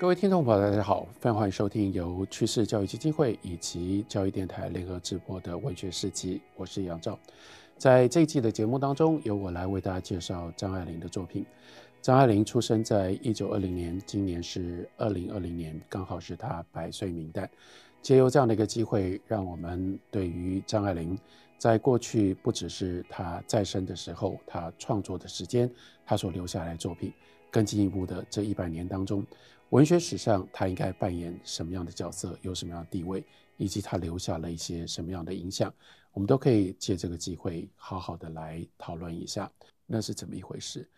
[0.00, 7.18] 各位听众朋友，大家好，非常欢迎收听由趋势教育基金会以及教育电台联合直播的文学市集，我是杨照。
[7.76, 11.44] 在这一季的节目当中，由我来为大家介绍张爱玲的作品。
[12.00, 17.50] 张爱玲出生在一九二零年，今年是二零二零年，刚好是她百岁冥诞。
[18.00, 21.18] 借由这样的一个机会，让我们对于张爱玲
[21.58, 25.68] 在过去不只是她在生的时候，她创作的时间，
[26.06, 27.12] 她所留下来的作品，
[27.50, 29.24] 更进一步的这一百年当中。
[29.70, 33.22] 文学史上，他应该扮演什么样的角色，有什么样的地位，
[33.58, 35.72] 以及他留下了一些什么样的影响，
[36.12, 39.50] 我们都可以借这个机会好好的来讨论一下，
[39.84, 40.88] 那是怎么一回事。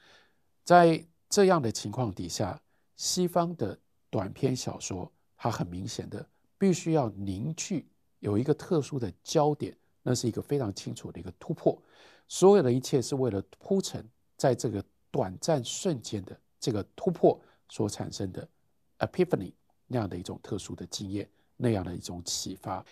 [0.65, 2.61] 在这样的情况底下，
[2.95, 3.77] 西方的
[4.09, 6.25] 短篇小说，它很明显的
[6.57, 7.89] 必须要凝聚
[8.21, 11.77] 有一个特殊的焦点，那是一个非常清楚的一个突破。
[12.29, 18.49] 所有的一切是为了铺陈，在这个短暂瞬间的这个突破所产生的。
[18.99, 19.55] Epiphany
[19.87, 21.27] 那样的一种特殊的经验，
[21.57, 22.85] 那样的一种启发。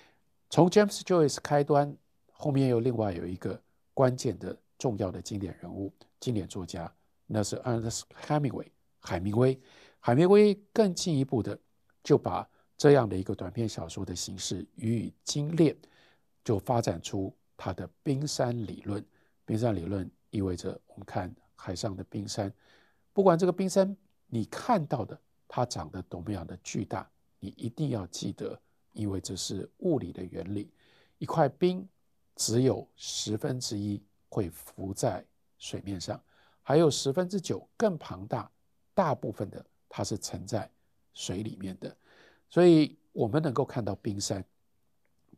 [0.48, 1.95] 从 James Joyce 开端，
[2.33, 3.61] 后面又另外有一个
[3.93, 6.91] 关键的重要的经典人物、经典作家，
[7.27, 8.69] 那是 Ernest Hemingway
[9.00, 9.61] 海明威。
[10.00, 11.59] 海明威更进一步的
[12.03, 15.77] 就把这样的一个短篇小说的形式予以精炼，
[16.43, 19.05] 就发展出他的冰山理论。
[19.45, 22.51] 冰山理论意味着我们看海上的冰山，
[23.12, 23.95] 不管这个冰山
[24.28, 25.19] 你看到的。
[25.51, 28.61] 它长得多么样的巨大，你一定要记得，
[28.92, 30.70] 因为这是物理的原理。
[31.17, 31.89] 一块冰
[32.37, 35.25] 只有十分之一会浮在
[35.56, 36.23] 水面上，
[36.62, 38.50] 还有十分之九更庞大，
[38.93, 40.70] 大部分的它是沉在
[41.15, 41.97] 水里面的。
[42.50, 44.45] 所以我们能够看到冰山，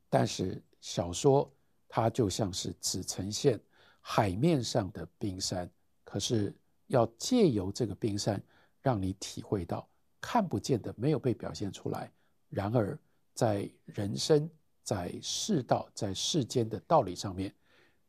[0.09, 1.49] 但是小说
[1.89, 3.61] 它就像是只呈现
[4.01, 5.71] 海面上的冰山，
[6.11, 6.53] 可是
[6.89, 8.43] 要借由这个冰山
[8.81, 9.89] 让你体会到。
[10.21, 12.13] 看不见的没有被表现出来，
[12.49, 12.99] 然而
[13.33, 14.51] 在人生、
[14.83, 17.55] 在世道、在世间的道理上面，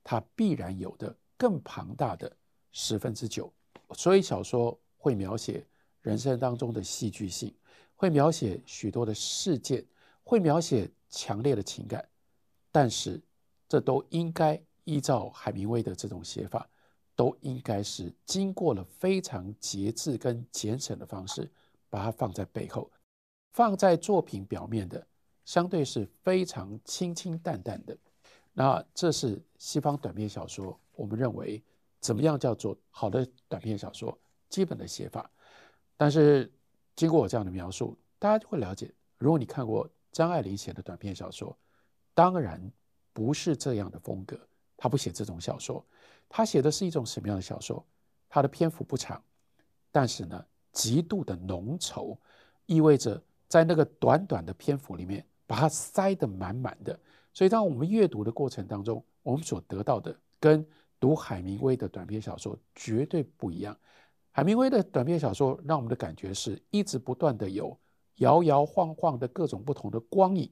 [0.03, 2.35] 它必然有的更庞大的
[2.71, 3.53] 十分之九。
[3.93, 5.63] 所以小说会描写
[6.01, 7.55] 人生当中的戏剧性，
[7.95, 9.85] 会描写许多的事件，
[10.23, 12.03] 会描写强烈的情感，
[12.71, 13.21] 但是
[13.69, 16.67] 这都应该依照海明威的这种写法，
[17.15, 21.49] 都应该是经过了非常节制跟节省的方式。
[21.91, 22.89] 把它放在背后，
[23.51, 25.05] 放在作品表面的，
[25.43, 27.97] 相对是非常清清淡淡的。
[28.53, 31.61] 那这是西方短篇小说，我们认为
[31.99, 34.17] 怎么样叫做好的短篇小说
[34.47, 35.29] 基本的写法。
[35.97, 36.49] 但是
[36.95, 41.53] 经过我这样的描述，大家就会了解，如果你看过张爱玲写的短篇小说，
[42.13, 42.71] 当然
[43.11, 44.39] 不是这样的风格，
[44.81, 45.85] 他不写这种小说，
[46.27, 47.85] 他写的是一种什么样的小说？
[48.27, 49.23] 他的篇幅不长，
[49.91, 52.17] 但是呢，极度的浓稠，
[52.65, 56.99] 意味着在那个短短的篇幅里面，把它塞得满满的。
[57.31, 60.65] 所以，当我们阅读的过程当中，我们所得到的跟
[60.99, 63.77] 读海明威的短篇小说绝对不一样。
[64.31, 67.77] 海明威的短篇小说让我们的感觉是一直不断的有
[68.15, 70.49] 摇摇晃晃的各种不同的光影，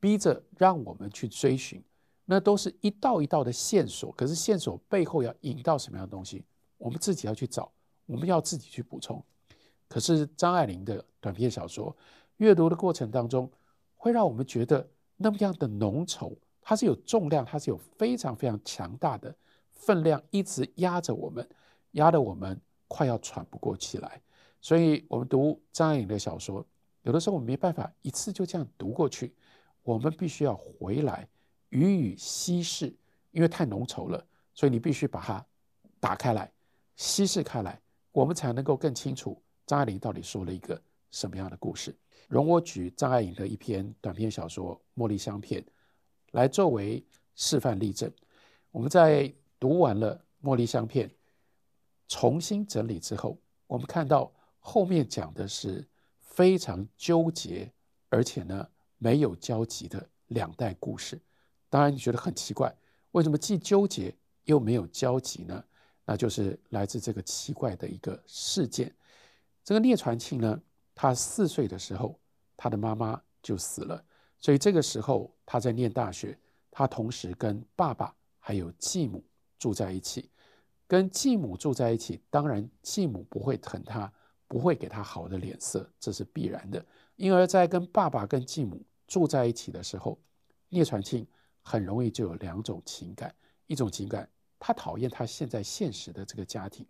[0.00, 1.80] 逼着让我们去追寻。
[2.30, 6.44] 那都是一道一道的线索，可是线索背后要引到什么样的东西，
[6.78, 7.68] 我们自己要去找，
[8.06, 9.20] 我们要自己去补充。
[9.88, 11.94] 可是张爱玲的短篇小说
[12.36, 13.50] 阅读的过程当中，
[13.96, 16.32] 会让我们觉得那么样的浓稠，
[16.62, 19.34] 它是有重量，它是有非常非常强大的
[19.72, 21.44] 分量，一直压着我们，
[21.92, 24.22] 压得我们快要喘不过气来。
[24.60, 26.64] 所以，我们读张爱玲的小说，
[27.02, 29.34] 有的时候我们没办法一次就这样读过去，
[29.82, 31.26] 我们必须要回来
[31.70, 32.94] 予以稀释，
[33.32, 35.44] 因为太浓稠了，所以你必须把它
[35.98, 36.52] 打开来，
[36.96, 37.80] 稀释开来，
[38.12, 39.40] 我们才能够更清楚。
[39.66, 41.96] 张爱玲到底说了一个什么样的故事？
[42.28, 45.62] 容我举张爱玲的一篇短篇小说《茉莉香片》
[46.32, 47.04] 来作为
[47.34, 48.12] 示范例证。
[48.70, 50.16] 我们在读完了
[50.46, 51.08] 《茉莉香片》，
[52.08, 55.86] 重新整理之后，我们看到后面讲的是
[56.20, 57.72] 非常纠结，
[58.08, 58.68] 而且呢
[58.98, 61.20] 没有交集的两代故事。
[61.70, 62.70] 当然，你觉得很奇怪，
[63.12, 64.14] 为什么既纠结
[64.44, 65.64] 又没有交集呢？
[66.04, 68.92] 那就是来自这个奇怪的一个事件。
[69.62, 70.60] 这个聂传庆呢，
[70.94, 72.18] 他四岁的时候，
[72.56, 74.04] 他的妈妈就死了，
[74.40, 76.36] 所以这个时候他在念大学，
[76.70, 79.24] 他同时跟爸爸还有继母
[79.58, 80.28] 住在一起。
[80.88, 84.12] 跟继母住在一起，当然继母不会疼他，
[84.48, 86.84] 不会给他好的脸色，这是必然的。
[87.14, 90.18] 因而，在跟爸爸跟继母住在一起的时候，
[90.70, 91.24] 聂传庆
[91.62, 93.34] 很容易就有两种情感，
[93.66, 94.28] 一种情感，
[94.58, 96.86] 他讨厌他现在现实的这个家庭。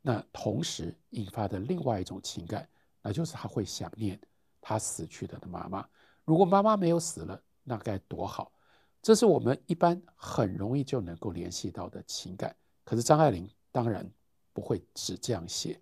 [0.00, 2.68] 那同时引发的另外一种情感，
[3.00, 4.20] 那就是他会想念
[4.60, 5.88] 他死去的妈妈。
[6.24, 8.52] 如果妈妈没有死了，那该多好！
[9.00, 12.54] 这是我们一般很容易就能够联系到的情感。
[12.84, 14.08] 可是张爱玲当然
[14.52, 15.80] 不会只这样写，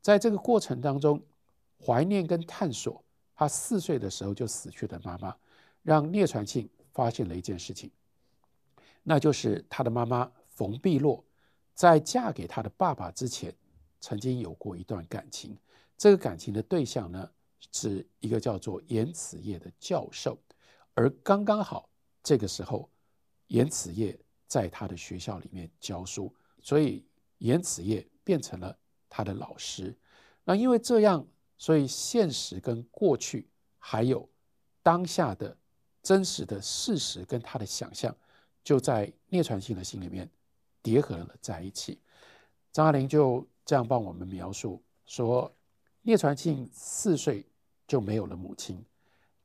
[0.00, 1.22] 在这个过程当中，
[1.78, 3.02] 怀念跟探索
[3.34, 5.34] 他四岁的时候就死去的妈妈，
[5.82, 7.90] 让聂传庆发现了一件事情，
[9.02, 11.22] 那就是他的妈妈冯碧落
[11.74, 13.52] 在嫁给他的爸爸之前，
[14.00, 15.58] 曾经有过一段感情。
[15.98, 17.28] 这个感情的对象呢，
[17.72, 20.38] 是一个叫做严子业的教授，
[20.94, 21.88] 而刚刚好
[22.22, 22.88] 这个时候，
[23.48, 26.32] 严子业在他的学校里面教书。
[26.62, 27.04] 所以
[27.38, 28.74] 严子业变成了
[29.10, 29.94] 他的老师，
[30.44, 31.26] 那因为这样，
[31.58, 33.48] 所以现实跟过去
[33.78, 34.26] 还有
[34.82, 35.56] 当下的
[36.04, 38.14] 真实的事实跟他的想象，
[38.62, 40.30] 就在聂传庆的心里面
[40.82, 41.98] 叠合了在一起。
[42.70, 45.50] 张爱玲就这样帮我们描述说，
[46.02, 47.46] 聂传庆四岁
[47.88, 48.84] 就没有了母亲，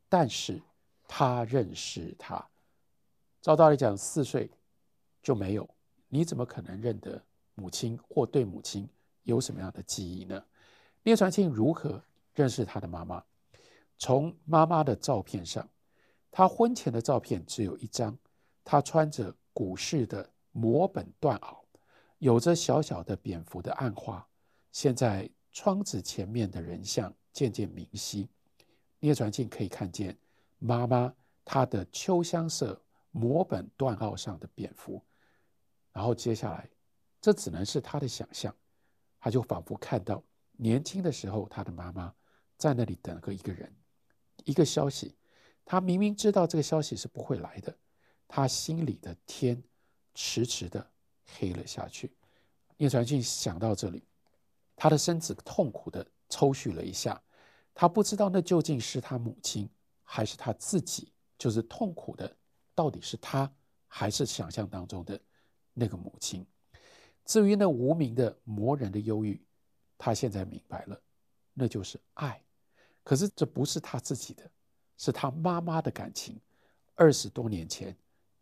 [0.10, 0.62] 但是
[1.08, 2.46] 他认识她。
[3.42, 4.52] 照道理讲，四岁
[5.24, 5.68] 就没有。
[6.10, 7.24] 你怎么可能认得
[7.56, 8.90] 母亲或对母亲
[9.24, 10.44] 有什么样的记忆呢？
[11.04, 12.04] 聂传庆如何
[12.34, 13.24] 认识他的妈妈？
[13.98, 15.66] 从妈妈的照片上，
[16.32, 18.18] 他婚前的照片只有一张，
[18.64, 21.58] 他穿着古式的摹本缎袄，
[22.20, 24.26] 有着小小的蝙蝠的暗花。
[24.72, 28.30] 现在窗子前面的人像渐渐明晰，
[29.00, 30.18] 聂传庆可以看见
[30.60, 32.80] 妈妈她的秋香色
[33.12, 35.04] 摹本缎袄上的蝙蝠。
[35.92, 36.70] 然后接下来，
[37.20, 38.56] 这只能是他的想象，
[39.20, 42.14] 他就仿佛看到年轻的时候，他的妈妈
[42.56, 43.76] 在那里等个一个人，
[44.46, 45.16] 一个消息。
[45.70, 47.78] 他明明知道这个消息是不会来的，
[48.28, 49.64] 他心里的天
[50.16, 50.90] 迟迟的
[51.28, 52.12] 黑了下去。
[52.76, 54.04] 聂传庆想到这里，
[54.76, 57.22] 他的身子痛苦的抽搐了一下，
[57.76, 59.70] 他不知道那究竟是他母亲
[60.04, 62.36] 还是他自己，就是痛苦的，
[62.74, 63.48] 到底是他
[63.86, 65.22] 还是想象当中的。
[65.72, 66.44] 那个母亲，
[67.26, 69.40] 至于那无名的魔人的忧郁，
[70.00, 71.00] 他现在明白了，
[71.54, 72.44] 那就是爱。
[73.04, 74.50] 可是这不是他自己的，
[75.00, 76.40] 是他妈妈的感情。
[76.94, 77.98] 二十多年前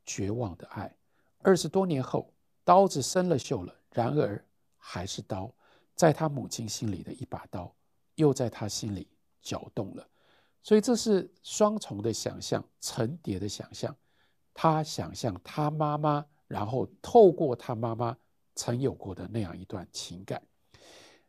[0.06, 0.94] 绝望的爱，
[1.39, 2.30] 二十多年后
[2.65, 4.44] 刀子生了锈了，然而
[4.77, 5.50] 还是刀，
[5.95, 7.74] 在他母亲心里的一把刀，
[8.15, 9.07] 又在他心里
[9.42, 10.06] 搅动了。
[10.62, 13.95] 所以这是双重的想象，层叠的想象。
[14.53, 16.25] 他想象他妈妈。
[16.50, 18.18] 然后透过他妈妈
[18.56, 20.42] 曾有过的那样一段情感，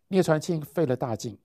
[0.06, 1.36] 聂传庆费了大劲，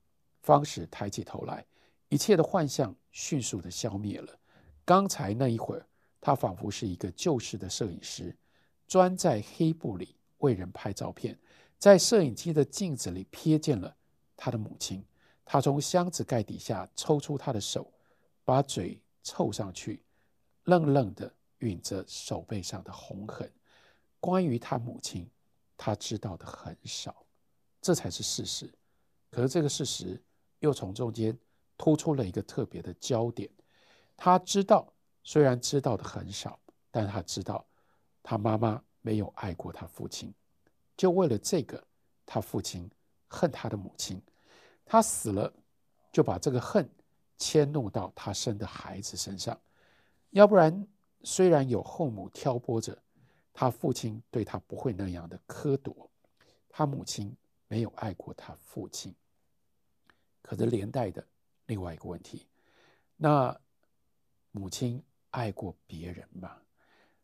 [0.42, 1.66] 方始抬起头来，
[2.14, 4.38] 一切的幻象迅速的消灭了。
[4.84, 5.84] 刚才那一会儿，
[6.20, 8.32] 他仿佛是一个旧式的摄影师，
[8.86, 11.36] 钻在黑布里为人拍照片，
[11.76, 13.96] 在摄影机的镜子里瞥见了
[14.36, 15.04] 他的母亲。
[15.44, 17.92] 他从箱子盖底下抽出他的手，
[18.44, 20.00] 把嘴凑上去，
[20.62, 23.50] 愣愣的吮着手背上的红痕。
[24.20, 25.28] 关于他母亲，
[25.76, 27.26] 他知道的很少，
[27.82, 28.72] 这才是事实。
[29.32, 30.22] 可是这个事实
[30.60, 31.36] 又从中间
[31.76, 33.50] 突出了一个特别的焦点。
[34.16, 34.92] 他知道，
[35.22, 36.58] 虽然知道的很少，
[36.90, 37.66] 但他知道
[38.22, 40.32] 他妈妈没有爱过他父亲。
[40.96, 41.82] 就为了这个，
[42.24, 42.90] 他父亲
[43.28, 44.22] 恨他的母亲。
[44.84, 45.52] 他死了，
[46.12, 46.88] 就把这个恨
[47.38, 49.58] 迁怒到他生的孩子身上。
[50.30, 50.86] 要不然，
[51.22, 52.96] 虽然有后母挑拨着。
[53.56, 56.10] 他父亲对他不会那样的苛夺，
[56.68, 57.32] 他母亲
[57.68, 59.14] 没有爱过他父亲，
[60.42, 61.24] 可是连带的
[61.66, 62.46] 另外一个问题，
[63.16, 63.58] 那
[64.50, 66.56] 母亲爱过别人吗？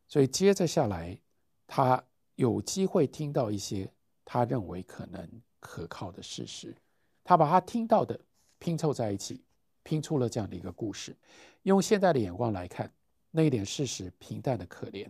[0.09, 1.19] 所以接着下来，
[1.67, 2.03] 他
[2.35, 3.93] 有机会听到一些
[4.25, 5.29] 他认为可能
[5.61, 6.75] 可靠的事实，
[7.23, 8.19] 他把他听到的
[8.59, 9.45] 拼凑在一起，
[9.83, 11.17] 拼出了这样的一个故事。
[11.63, 12.93] 用现在的眼光来看，
[13.31, 15.09] 那一点事实平淡的可怜。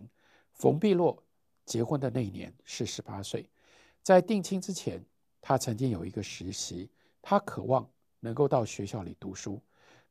[0.51, 1.23] 冯碧落
[1.65, 3.49] 结婚的那一年是十八岁，
[4.03, 5.03] 在定亲之前，
[5.39, 7.89] 他曾经有一个实习，他渴望
[8.21, 9.61] 能够到学校里读书，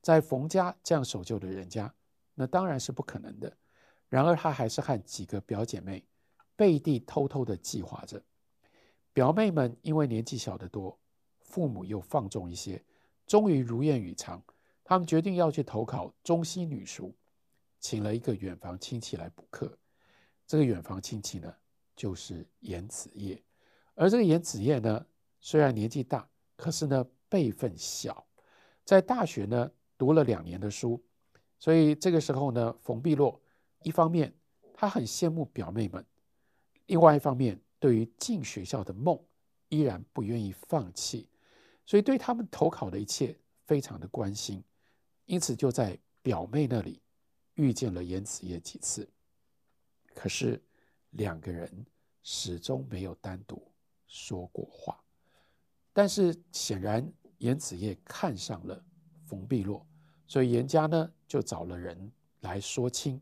[0.03, 1.93] 在冯家这样守旧的人家，
[2.35, 3.57] 那当然是不可能的。
[4.09, 6.05] 然而，他还是和几个表姐妹
[6.55, 8.23] 背地偷偷的计划着。
[9.13, 10.99] 表妹们因为年纪小得多，
[11.41, 12.85] 父母又放纵一些，
[13.27, 14.43] 终于如愿以偿，
[14.85, 17.15] 他们决定要去投考中西女塾，
[17.79, 19.79] 请了一个远房亲戚来补课。
[20.47, 21.55] 这个远房亲戚呢，
[21.95, 23.41] 就是严子业，
[23.95, 25.07] 而这个严子业呢，
[25.41, 28.27] 虽然年纪大，可是呢辈分小，
[28.85, 31.03] 在大学呢读了两年的书，
[31.59, 33.41] 所以这个时候呢，冯碧落
[33.83, 34.35] 一方面
[34.75, 36.05] 他很羡慕表妹们，
[36.87, 39.19] 另外一方面对于进学校的梦
[39.69, 41.29] 依然不愿意放弃，
[41.87, 44.63] 所以对他们投考的一切非常的关心，
[45.27, 47.01] 因此就在表妹那里
[47.55, 49.09] 遇见了严子夜几次。
[50.15, 50.61] 可是
[51.11, 51.87] 两个人
[52.23, 53.63] 始终没有单独
[54.09, 55.01] 说过话。
[55.93, 58.83] 但是显然颜子业看上了
[59.27, 59.87] 冯碧落，
[60.27, 63.21] 所以颜家呢就找了人来说亲。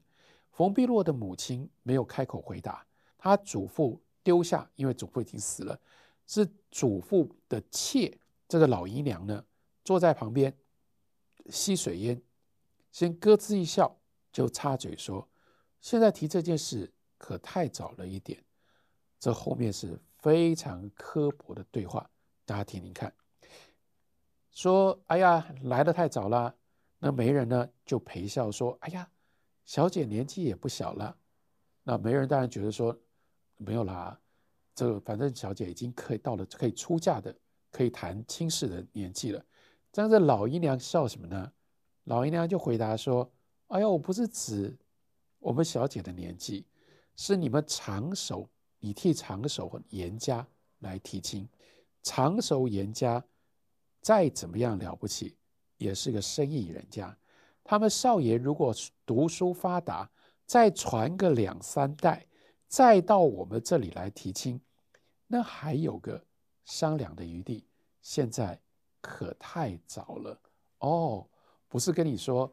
[0.51, 2.85] 冯碧落的母亲没有开口回答，
[3.17, 5.81] 他祖父丢下，因为祖父已经死了，
[6.27, 9.45] 是祖父的妾，这个老姨娘呢
[9.85, 10.53] 坐在旁边
[11.49, 12.21] 吸水烟，
[12.91, 13.97] 先咯吱一笑，
[14.33, 15.29] 就插嘴说
[15.81, 18.43] ：“现在提这件事可太早了一点。”
[19.21, 22.11] 这后面是非常刻薄的对话，
[22.45, 23.15] 大家听听看。
[24.59, 26.53] 说：“哎呀，来得太早了。”
[26.99, 29.09] 那媒人呢就陪笑说：“哎呀。”
[29.65, 31.17] 小姐年纪也不小了，
[31.85, 32.99] 那媒人当然觉得说
[33.57, 34.19] 没有啦，
[34.75, 37.33] 这反正小姐已经可以到了可以出嫁的、
[37.71, 39.45] 可以谈亲事的年纪了。
[39.93, 41.53] 这样，这老姨娘笑什么呢？
[42.05, 43.31] 老姨娘就回答说
[43.69, 44.77] ：“哎呀，我不是指
[45.39, 46.67] 我们小姐的年纪，
[47.15, 48.49] 是你们长守，
[48.81, 50.45] 你替长守颜家
[50.79, 51.49] 来提亲。
[52.03, 53.23] 长守颜家
[54.01, 55.37] 再怎么样了不起，
[55.77, 57.17] 也是个生意人家。”
[57.65, 58.75] 他们少爷如果
[59.05, 60.11] 读书发达，
[60.47, 62.27] 再传个两三代，
[62.67, 64.59] 再到我们这里来提亲，
[65.27, 66.25] 那还有个
[66.65, 67.67] 商量的余地。
[68.01, 68.59] 现在
[69.03, 70.41] 可太早了
[70.79, 71.29] 哦，
[71.69, 72.51] 不是跟你说，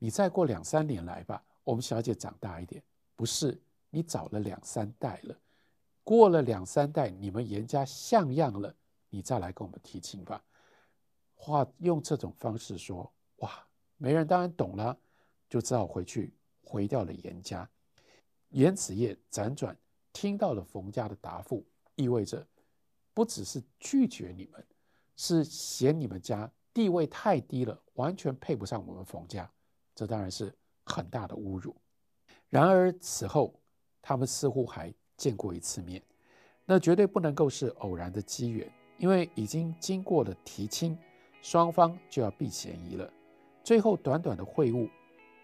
[0.00, 2.82] 你再过两三年来吧，我们小姐长大一点。
[3.14, 3.56] 不是，
[3.88, 5.36] 你早了两三代了，
[6.02, 8.74] 过了两三代，你们严家像样了，
[9.10, 10.42] 你再来跟我们提亲吧。
[11.36, 13.62] 话用这种方式说，哇！
[13.98, 14.94] 媒人当然懂了，
[15.48, 17.66] 就只好回去回掉了严家。
[18.50, 19.74] 严子夜辗转
[20.12, 21.64] 听到了冯家的答复，
[21.94, 22.46] 意味着
[23.14, 24.62] 不只是拒绝你们，
[25.16, 29.50] 是嫌你们家地位太低了，完全配不上我们冯家。
[29.94, 31.74] 这当然是很大的侮辱。
[32.50, 33.58] 然而此后
[34.02, 36.02] 他们似乎还见过一次面，
[36.66, 40.98] 那绝对不能够是偶然的机缘，因为已经经过了提亲，
[41.46, 43.08] 双方就要避嫌疑了。
[43.62, 44.90] 最后短短的会晤，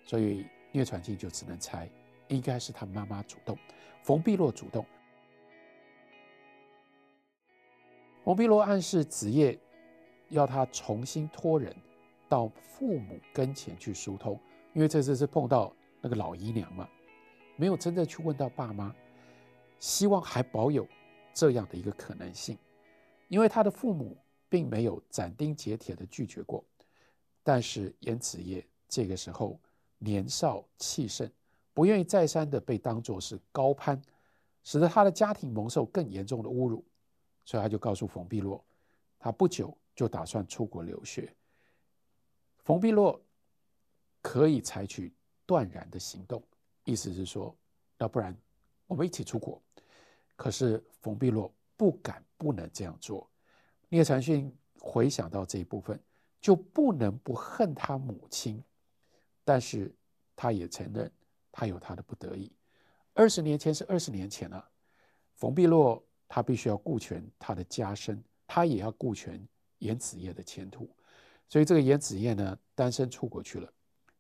[0.05, 1.89] 所以聂传庆就只能猜，
[2.27, 3.57] 应该是他妈妈主动，
[4.03, 4.85] 冯碧落主动。
[8.25, 9.57] 冯碧落暗示子夜
[10.29, 11.73] 要他重新托人
[12.29, 14.37] 到父母跟前去疏通，
[14.73, 16.89] 因为这次是碰到那个老姨娘嘛，
[17.55, 18.93] 没有真正去问到爸妈，
[19.79, 20.85] 希望还保有
[21.33, 22.59] 这样的一个可能性，
[23.29, 24.17] 因为他的父母
[24.53, 26.63] 并没有斩钉截铁的拒绝过。
[27.43, 29.59] 但是严子业这个时候
[29.97, 31.27] 年少气盛，
[31.73, 33.99] 不愿意再三的被当作是高攀，
[34.63, 36.85] 使得他的家庭蒙受更严重的侮辱，
[37.47, 38.63] 所以他就告诉冯碧落，
[39.19, 41.35] 他不久就打算出国留学。
[42.59, 43.19] 冯碧落
[44.21, 45.11] 可以采取
[45.47, 46.43] 断然的行动，
[46.85, 47.57] 意思是说，
[47.97, 48.37] 要不然
[48.87, 49.59] 我们一起出国。
[50.37, 53.27] 可是冯碧落不敢不能这样做。
[53.93, 56.01] 聂传讯回想到这一部分。
[56.41, 58.61] 就不能不恨他母亲，
[59.45, 59.95] 但是
[60.35, 61.09] 他也承认
[61.53, 62.51] 他有他的不得已。
[63.15, 64.69] 二十年前是二十年前了，
[65.37, 69.41] 冯碧落他必须要顾全他的家身，他也要顾全
[69.79, 70.91] 严子夜的前途。
[71.49, 73.73] 所以这个严子夜呢，单身出国去了，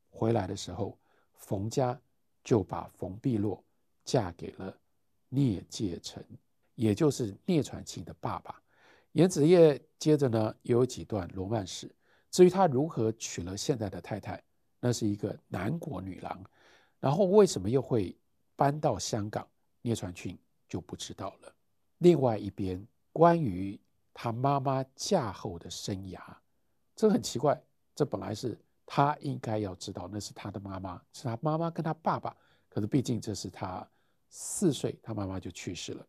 [0.08, 0.96] 回来的时候，
[1.34, 2.00] 冯家
[2.44, 3.60] 就把冯碧落
[4.04, 4.78] 嫁给了
[5.28, 6.24] 聂介成，
[6.76, 8.62] 也就是聂传庆的爸爸。
[9.12, 11.94] 颜子业接着呢，有几段罗曼史。
[12.30, 14.42] 至于他如何娶了现在的太太，
[14.80, 16.42] 那是一个南国女郎，
[16.98, 18.16] 然后为什么又会
[18.56, 19.46] 搬到香港，
[19.82, 21.54] 聂传俊就不知道了。
[21.98, 23.78] 另外一边，关于
[24.14, 26.18] 他妈妈嫁后的生涯，
[26.96, 27.62] 这很奇怪，
[27.94, 32.34] 这本来是他应该要知道，那是他的妈妈，是他妈妈跟他爸爸，
[32.70, 33.86] 可是毕竟这是他
[34.30, 36.06] 四岁，他妈妈就去世了，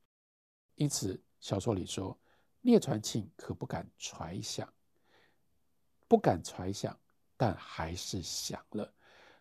[0.76, 2.18] 因此小说里说，
[2.64, 4.68] 聂传庆可不敢揣想。
[6.08, 6.96] 不敢揣想，
[7.36, 8.94] 但还是想了。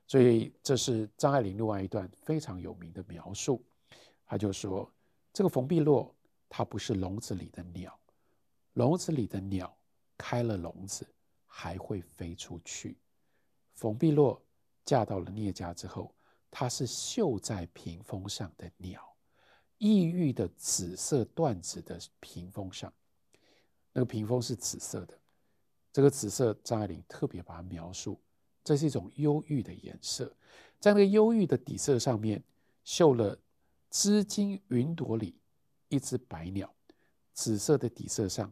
[0.06, 3.62] 所以这是张爱玲另外一段非常有名的描述。
[4.24, 4.90] 他就说
[5.32, 6.14] ：“这个冯碧落，
[6.48, 7.98] 它不是笼子里的鸟，
[8.72, 9.76] 笼子里的鸟
[10.16, 11.06] 开了笼子
[11.46, 12.98] 还会飞出去。
[13.74, 14.42] 冯碧落
[14.84, 16.14] 嫁到了聂家之后，
[16.50, 19.14] 她是绣在屏风上的鸟，
[19.76, 22.90] 异域的紫色缎子的屏风上，
[23.92, 25.18] 那个屏风是紫色的。”
[25.92, 28.18] 这个紫色，张爱玲特别把它描述，
[28.64, 30.34] 这是一种忧郁的颜色，
[30.80, 32.42] 在那个忧郁的底色上面
[32.82, 33.38] 绣了
[33.90, 35.36] 织金云朵里
[35.88, 36.74] 一只白鸟，
[37.34, 38.50] 紫色的底色上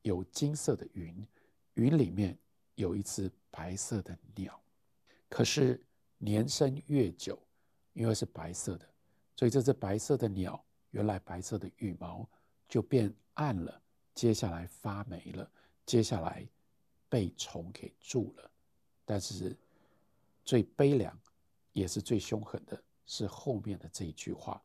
[0.00, 1.26] 有金色的云，
[1.74, 2.38] 云里面
[2.74, 4.58] 有一只白色的鸟，
[5.28, 5.78] 可是
[6.16, 7.38] 年深月久，
[7.92, 8.88] 因为是白色的，
[9.36, 12.26] 所以这只白色的鸟原来白色的羽毛
[12.66, 13.82] 就变暗了，
[14.18, 15.48] 接下来发霉了，
[15.86, 16.44] 接下来
[17.08, 18.50] 被虫给蛀了。
[19.04, 19.56] 但是
[20.44, 21.16] 最悲凉，
[21.72, 24.60] 也是最凶狠的，是后面的这一句话：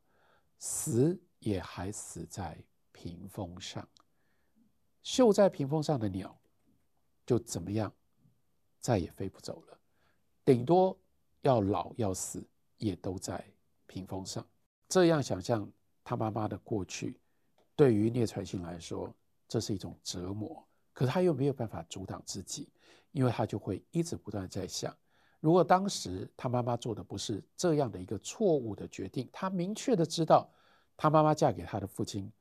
[0.58, 2.58] 死也还死在
[2.92, 3.88] 屏风上。
[5.04, 6.36] 绣在屏风上的鸟，
[7.24, 7.94] 就怎么样，
[8.80, 9.80] 再也飞不走了。
[10.44, 10.98] 顶多
[11.42, 12.44] 要老要死，
[12.80, 13.46] 也都在
[13.86, 14.44] 屏风上。
[14.90, 15.72] 这样想象
[16.04, 17.20] 他妈妈的过去，
[17.76, 19.14] 对于聂传庆来说，
[19.54, 20.68] 这是一种折磨。
[20.94, 22.72] 可是他又没有办法阻挡自己，
[23.12, 24.92] 因为他就会一直不断在想：
[25.40, 30.50] 如果当时他妈妈做的不是这样的一个错误的决定，他明确的知道
[30.98, 32.32] 他妈妈嫁给他的父亲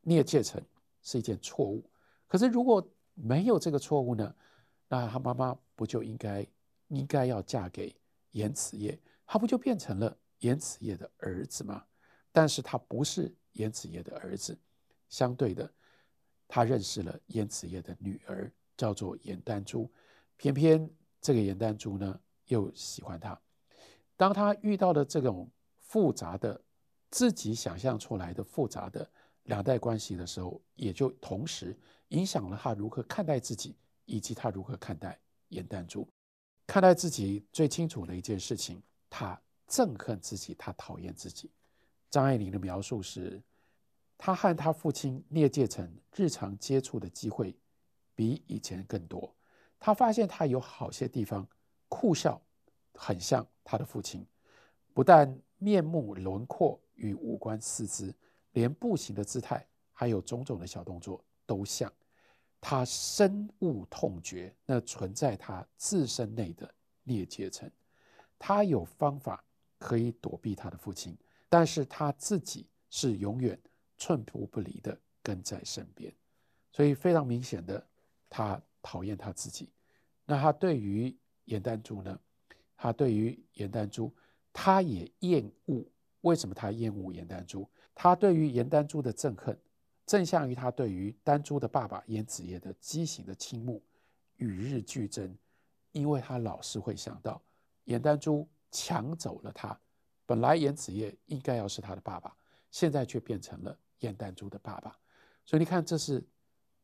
[0.00, 0.62] 聂介成。
[1.00, 1.88] 是一件错误，
[2.26, 4.34] 可是如果没有这个错误呢？
[4.88, 6.46] 那他妈妈不就应该
[6.88, 7.94] 应该要嫁给
[8.32, 8.98] 严子业？
[9.24, 11.84] 他不就变成了严子业的儿子吗？
[12.32, 14.58] 但是他不是严子业的儿子，
[15.08, 15.72] 相对的，
[16.48, 19.88] 他认识了严子业的女儿，叫做严丹珠，
[20.36, 20.90] 偏偏
[21.20, 23.40] 这个严丹珠呢又喜欢他。
[24.16, 26.60] 当他遇到了这种复杂的
[27.10, 29.08] 自己想象出来的复杂的。
[29.44, 31.74] 两代关系的时候，也就同时
[32.08, 33.74] 影响了他如何看待自己，
[34.04, 36.06] 以及他如何看待严丹珠。
[36.66, 41.50] 看待自己最清楚的一件事情，他憎恨自己，他讨厌自己。
[42.10, 43.42] 张爱玲的描述是，
[44.18, 47.56] 他和他父亲聂介成日常接触的机会
[48.14, 49.34] 比以前更多。
[49.78, 51.48] 他发现他有好些地方
[51.88, 52.38] 酷笑，
[52.92, 54.26] 很像他的父亲，
[54.92, 58.14] 不但面目轮廓与五官四肢。
[58.52, 61.92] 连步行的姿态，还有种种的小动作都像。
[62.60, 66.68] 他深恶痛绝那存在他自身内的
[67.04, 67.70] 聂介成。
[68.36, 69.44] 他有方法
[69.78, 71.16] 可以躲避他的父亲，
[71.48, 73.56] 但是他自己是永远
[73.98, 76.14] 寸步不离的跟在身边。
[76.72, 77.84] 所以非常明显的，
[78.30, 79.70] 他讨厌他自己。
[80.24, 82.18] 那他对于严丹珠呢？
[82.76, 84.14] 他对于严丹珠，
[84.52, 85.84] 他也厌恶。
[86.20, 87.68] 为什么他厌恶严丹珠？
[87.94, 89.58] 他对于严丹珠的憎恨，
[90.06, 93.82] 正向于他对于丹珠的爸爸严子业的畸形的倾慕，
[94.36, 95.36] 与日俱增。
[95.92, 97.42] 因为他老是会想到，
[97.84, 99.76] 严丹珠抢走了他，
[100.26, 102.36] 本来严子业应该要是他的爸爸，
[102.70, 104.96] 现在却变成了严丹珠的爸爸。
[105.44, 106.22] 所以你看，这是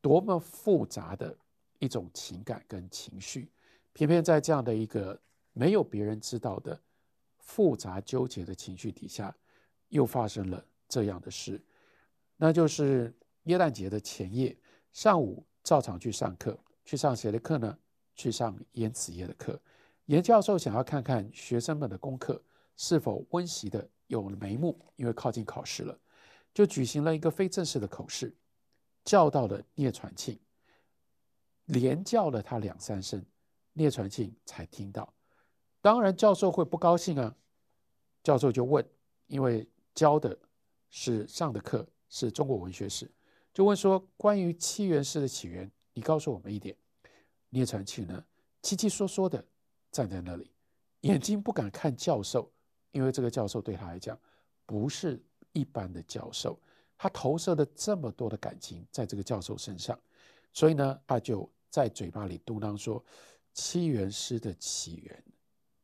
[0.00, 1.37] 多么复杂的
[1.79, 3.50] 一种情感跟情绪，
[3.92, 5.20] 偏偏在这样的一个
[5.53, 6.81] 没有别人知道的
[7.38, 9.37] 复杂纠结的情绪底下，
[9.88, 10.64] 又发生了。
[10.87, 11.61] 这样的事，
[12.37, 13.12] 那就是
[13.44, 14.57] 耶诞节的前夜，
[14.92, 17.77] 上午照常去上课，去上谁的课呢？
[18.14, 19.61] 去上严子业的课。
[20.05, 22.40] 严教授想要看看学生们的功课
[22.77, 25.98] 是否温习的有眉目，因为靠近考试了，
[26.54, 28.34] 就举行了一个非正式的口试，
[29.04, 30.38] 叫到了聂传庆，
[31.66, 33.22] 连叫了他两三声，
[33.74, 35.12] 聂传庆才听到。
[35.82, 37.36] 当然，教授会不高兴啊。
[38.22, 38.82] 教授就问，
[39.26, 40.38] 因为教的。
[40.96, 43.10] 是上的课是中国文学史，
[43.52, 46.76] 就问说，关于七元诗的起源，你告诉我们一点。
[47.48, 48.24] 聂传庆呢，
[48.62, 49.44] 窸窸窣窣的
[49.90, 50.52] 站在那里，
[51.00, 52.48] 眼睛不敢看教授，
[52.92, 54.16] 因为这个教授对他来讲
[54.64, 55.20] 不是
[55.54, 56.60] 一般的教授，
[56.98, 59.98] 他投射了这么多的感情在这个教授身上，
[60.52, 63.02] 所以呢，他就在嘴巴里嘟囔说
[63.54, 65.24] ：“七元诗的起源。”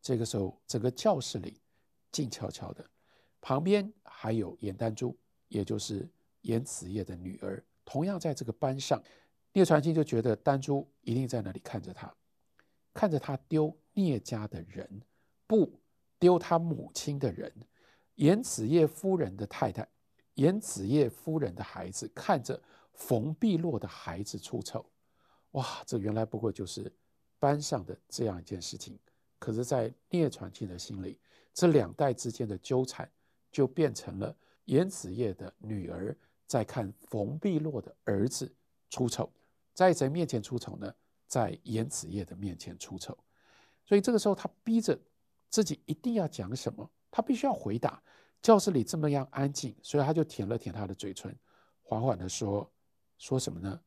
[0.02, 1.58] 这个时候，整个教室里
[2.12, 2.84] 静悄悄的。
[3.40, 5.16] 旁边还有严丹珠，
[5.48, 6.06] 也就是
[6.42, 9.02] 严子业的女儿，同样在这个班上。
[9.52, 12.14] 聂传庆就觉得丹珠一定在那里看着他，
[12.92, 15.02] 看着他丢聂家的人，
[15.46, 15.72] 不
[16.18, 17.52] 丢他母亲的人。
[18.16, 19.86] 严子业夫人的太太，
[20.34, 22.60] 严子业夫人的孩子，看着
[22.92, 24.84] 冯碧落的孩子出丑。
[25.52, 26.92] 哇，这原来不过就是
[27.38, 28.98] 班上的这样一件事情。
[29.38, 31.18] 可是，在聂传庆的心里，
[31.54, 33.10] 这两代之间的纠缠。
[33.52, 34.32] 就变成了
[34.66, 38.48] 严子业的女儿在看冯碧落的儿子
[38.88, 39.28] 出丑，
[39.74, 40.94] 在谁面前出丑呢？
[41.26, 43.18] 在严子业的面前出丑。
[43.84, 44.96] 所以这个时候，他逼着
[45.48, 48.02] 自己一定要讲什么，他必须要回答。
[48.42, 51.36] 教室里这么样安静，所以他就舔了舔他的嘴唇，
[51.82, 52.72] 缓缓地说
[53.18, 53.78] ：“说什么呢？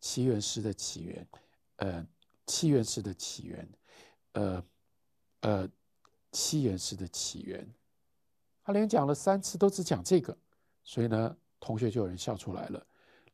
[0.00, 1.28] 七元诗的起源，
[1.76, 2.06] 呃，
[2.44, 3.68] 七元诗的起源，
[4.32, 4.64] 呃，
[5.40, 5.68] 呃，
[6.32, 7.66] 七元诗的起源。”
[8.62, 10.36] 他连讲了三次都只讲这个，
[10.84, 12.86] 所以呢，同学就有人笑出来了，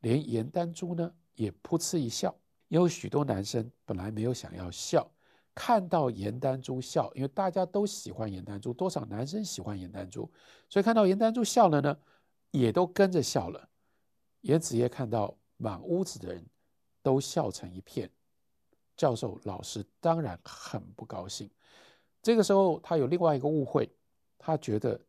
[0.03, 2.33] 连严丹珠呢也噗嗤一笑。
[2.69, 5.11] 也有许多男生本来没有想要笑，
[5.55, 10.29] 看到严丹珠笑，因为大家都喜欢严丹珠，多少男生喜欢严丹珠，
[10.69, 11.97] 所以看到严丹珠笑了呢，
[12.51, 13.69] 也都跟着笑了。
[14.41, 16.45] 严子叶看到满屋子的人
[17.03, 18.11] 都笑成一片，
[18.97, 21.49] 教授老师当然很不高兴。
[22.21, 23.89] 这个时候他有另外一个误会，
[24.39, 25.01] 他觉得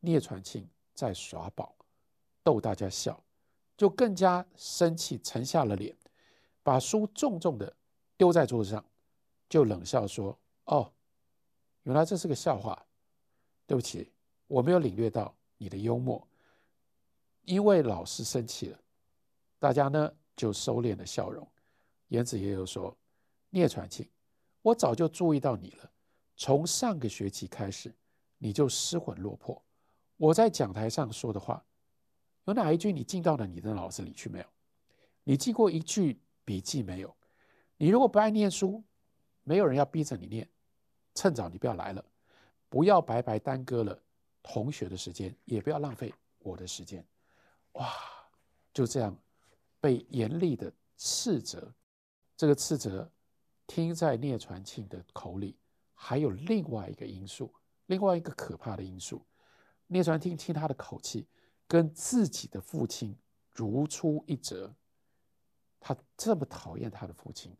[0.00, 1.74] 聂传庆在耍宝，
[2.42, 3.22] 逗大家笑，
[3.76, 5.96] 就更加生气，沉下了脸。
[6.62, 7.76] 把书重重的
[8.16, 8.84] 丢在桌子上，
[9.48, 10.92] 就冷笑说：“哦，
[11.82, 12.86] 原来这是个笑话。
[13.66, 14.12] 对不起，
[14.46, 16.26] 我没有领略到你的幽默。
[17.42, 18.78] 因为老师生气了，
[19.58, 21.46] 大家呢就收敛了笑容。
[22.08, 22.96] 言子叶又说
[23.50, 24.08] ：‘聂传庆，
[24.62, 25.90] 我早就注意到你了。
[26.36, 27.94] 从上个学期开始，
[28.38, 29.62] 你就失魂落魄。
[30.16, 31.64] 我在讲台上说的话，
[32.44, 34.46] 有哪一句你进到了你的脑子里去没有？
[35.22, 37.16] 你记过一句？’笔记没有，
[37.78, 38.84] 你如果不爱念书，
[39.44, 40.48] 没有人要逼着你念，
[41.14, 42.04] 趁早你不要来了，
[42.68, 43.98] 不要白白耽搁了
[44.42, 47.06] 同学的时间，也不要浪费我的时间。
[47.72, 47.92] 哇，
[48.72, 49.16] 就这样
[49.80, 51.72] 被严厉的斥责，
[52.36, 53.10] 这个斥责
[53.66, 55.56] 听在聂传庆的口里，
[55.94, 57.52] 还有另外一个因素，
[57.86, 59.24] 另外一个可怕的因素。
[59.86, 61.28] 聂传庆听他的口气，
[61.68, 63.16] 跟自己的父亲
[63.50, 64.74] 如出一辙。
[65.78, 67.54] 他这么讨厌他的父亲，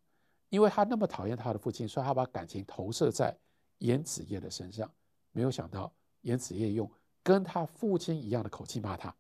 [0.55, 3.37] 因为他那么讨厌他的父亲，所以他把感情投射在
[3.79, 4.89] 严子叶的身上。
[5.33, 6.89] 没有想到严子叶用
[7.25, 9.13] 跟他父亲一样的口气骂他，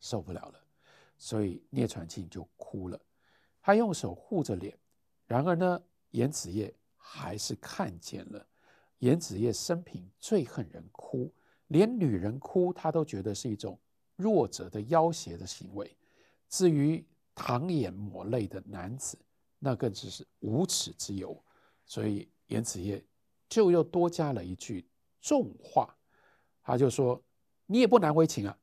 [0.00, 0.54] 受不了了，
[1.18, 2.98] 所以聂传庆就哭了。
[3.60, 4.74] 他用手护着脸，
[5.26, 5.78] 然而呢，
[6.12, 8.46] 严子叶还是看见了。
[9.00, 11.30] 严子叶生平最恨人哭，
[11.66, 13.78] 连女人哭他都觉得是一种
[14.16, 15.94] 弱者的要挟的行为。
[16.48, 19.18] 至于淌眼抹泪的男子，
[19.58, 21.42] 那更只是无耻之尤。
[21.84, 23.04] 所以严子业
[23.48, 24.86] 就又多加了一句
[25.20, 25.96] 重话，
[26.62, 27.22] 他就说
[27.66, 28.58] ：“你也不难为情啊，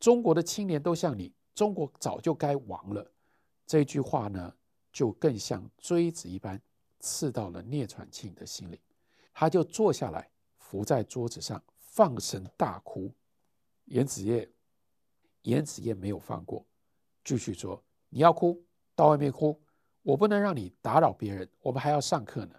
[0.00, 3.12] 中国的青年都像你，中国早就该亡了。”
[3.66, 4.54] 这句话呢，
[4.92, 6.60] 就更像锥子一般
[7.00, 8.80] 刺到了聂传庆的心里。
[9.32, 13.12] 他就坐下来，伏在桌子上，放声大哭。
[13.86, 14.50] 严子业，
[15.42, 16.66] 严子业没有放过，
[17.24, 17.82] 继续说。
[18.08, 19.60] 你要哭，到外面哭，
[20.04, 22.54] 我不能让你打扰别人，我们还要上课呢。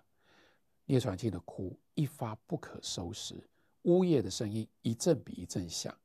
[0.85, 3.47] 聂传庆的哭一发不可收拾，
[3.83, 5.95] 呜咽的声音一阵比一阵响，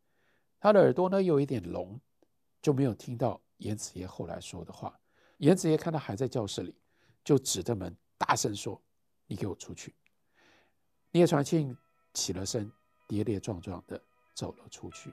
[0.60, 1.98] 他的耳朵呢有一点聋，
[2.60, 4.98] 就没有听到严子叶后来说的话。
[5.38, 6.74] 严子叶看他还在教室里，
[7.24, 8.78] 就指着门大声说
[9.26, 9.94] ：“你给我出去！”
[11.10, 11.74] 聂传庆
[12.12, 12.70] 起了身，
[13.08, 13.98] 跌跌撞撞的
[14.34, 15.10] 走了出去。